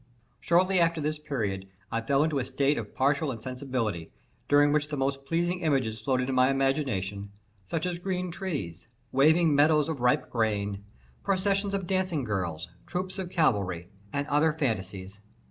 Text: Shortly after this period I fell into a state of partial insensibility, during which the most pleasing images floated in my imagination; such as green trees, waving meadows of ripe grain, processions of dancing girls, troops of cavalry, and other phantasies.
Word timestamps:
Shortly 0.39 0.79
after 0.79 0.99
this 0.99 1.19
period 1.19 1.67
I 1.91 2.01
fell 2.01 2.23
into 2.23 2.39
a 2.39 2.43
state 2.43 2.79
of 2.79 2.95
partial 2.95 3.31
insensibility, 3.31 4.09
during 4.49 4.73
which 4.73 4.87
the 4.87 4.97
most 4.97 5.25
pleasing 5.25 5.59
images 5.59 6.01
floated 6.01 6.27
in 6.27 6.33
my 6.33 6.49
imagination; 6.49 7.29
such 7.67 7.85
as 7.85 7.99
green 7.99 8.31
trees, 8.31 8.87
waving 9.11 9.53
meadows 9.53 9.89
of 9.89 9.99
ripe 10.01 10.31
grain, 10.31 10.83
processions 11.21 11.75
of 11.75 11.85
dancing 11.85 12.23
girls, 12.23 12.67
troops 12.87 13.19
of 13.19 13.29
cavalry, 13.29 13.89
and 14.11 14.25
other 14.25 14.51
phantasies. 14.51 15.19